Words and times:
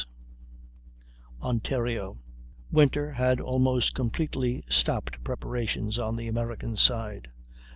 _ONTARIO. 1.41 2.17
Winter 2.71 3.11
had 3.11 3.39
almost 3.39 3.93
completely 3.93 4.63
stopped 4.67 5.23
preparations 5.23 5.99
on 5.99 6.15
the 6.15 6.27
American 6.27 6.75
side. 6.75 7.27